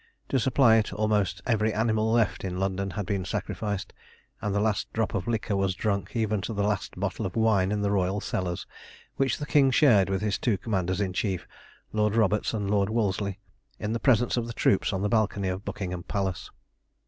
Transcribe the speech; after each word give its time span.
To 0.29 0.39
supply 0.39 0.77
it 0.77 0.91
almost 0.91 1.43
every 1.45 1.71
animal 1.71 2.11
left 2.11 2.43
in 2.43 2.59
London 2.59 2.89
had 2.89 3.05
been 3.05 3.23
sacrificed, 3.23 3.93
and 4.41 4.51
the 4.55 4.59
last 4.59 4.91
drop 4.93 5.13
of 5.13 5.27
liquor 5.27 5.55
was 5.55 5.75
drunk, 5.75 6.15
even 6.15 6.41
to 6.41 6.53
the 6.55 6.63
last 6.63 6.99
bottle 6.99 7.23
of 7.23 7.35
wine 7.35 7.71
in 7.71 7.83
the 7.83 7.91
Royal 7.91 8.19
cellars, 8.19 8.65
which 9.17 9.37
the 9.37 9.45
King 9.45 9.69
shared 9.69 10.09
with 10.09 10.23
his 10.23 10.39
two 10.39 10.57
commanders 10.57 11.01
in 11.01 11.13
chief, 11.13 11.47
Lord 11.93 12.15
Roberts 12.15 12.51
and 12.51 12.67
Lord 12.67 12.89
Wolseley, 12.89 13.37
in 13.77 13.93
the 13.93 13.99
presence 13.99 14.37
of 14.37 14.47
the 14.47 14.53
troops 14.53 14.91
on 14.91 15.03
the 15.03 15.07
balcony 15.07 15.49
of 15.49 15.63
Buckingham 15.63 16.01
Palace. 16.01 16.49